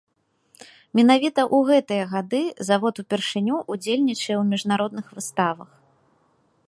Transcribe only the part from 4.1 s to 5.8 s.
ў міжнародных выставах.